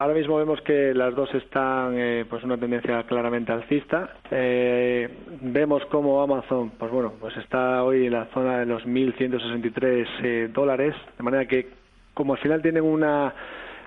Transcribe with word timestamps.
Ahora 0.00 0.14
mismo 0.14 0.38
vemos 0.38 0.58
que 0.62 0.94
las 0.94 1.14
dos 1.14 1.28
están 1.34 1.92
eh, 1.98 2.24
pues 2.26 2.42
una 2.42 2.56
tendencia 2.56 3.02
claramente 3.02 3.52
alcista. 3.52 4.14
Eh, 4.30 5.06
vemos 5.42 5.84
como 5.90 6.22
Amazon, 6.22 6.70
pues 6.70 6.90
bueno, 6.90 7.12
pues 7.20 7.36
está 7.36 7.84
hoy 7.84 8.06
en 8.06 8.12
la 8.12 8.24
zona 8.32 8.60
de 8.60 8.64
los 8.64 8.86
1.163 8.86 10.06
eh, 10.22 10.48
dólares, 10.54 10.94
de 11.18 11.22
manera 11.22 11.44
que 11.44 11.68
como 12.14 12.32
al 12.32 12.38
final 12.38 12.62
tienen 12.62 12.82
una 12.82 13.34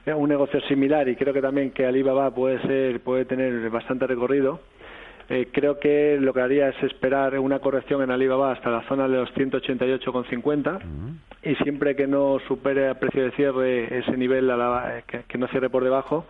un 0.06 0.30
negocio 0.30 0.62
similar 0.68 1.08
y 1.10 1.16
creo 1.16 1.34
que 1.34 1.42
también 1.42 1.72
que 1.72 1.86
Alibaba 1.86 2.30
puede 2.30 2.62
ser 2.62 3.00
puede 3.00 3.26
tener 3.26 3.72
bastante 3.72 4.06
recorrido. 4.06 4.60
Eh, 5.30 5.50
creo 5.52 5.80
que 5.80 6.18
lo 6.20 6.34
que 6.34 6.42
haría 6.42 6.70
es 6.70 6.84
esperar 6.84 7.40
una 7.40 7.60
corrección 7.60 8.02
en 8.02 8.12
Alibaba 8.12 8.52
hasta 8.52 8.70
la 8.70 8.82
zona 8.88 9.08
de 9.08 9.18
los 9.18 9.34
188,50 9.34 10.80
y 11.44 11.56
siempre 11.56 11.96
que 11.96 12.08
no 12.08 12.40
supere 12.48 12.90
a 12.90 13.00
precio 13.00 13.24
de 13.24 13.32
cierre 13.32 14.00
ese 14.00 14.18
nivel 14.18 14.50
a 14.52 14.58
la, 14.58 14.98
eh, 14.98 15.04
que, 15.08 15.24
que, 15.24 15.38
no 15.38 15.48
cierre 15.48 15.70
por 15.70 15.84
debajo, 15.84 16.26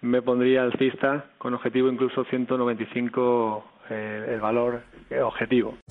me 0.00 0.22
pondría 0.22 0.62
alcista 0.62 1.26
con 1.38 1.54
objetivo 1.54 1.90
incluso 1.90 2.24
195 2.24 3.64
eh, 3.90 4.30
el 4.34 4.40
valor 4.40 4.80
objetivo. 5.22 5.74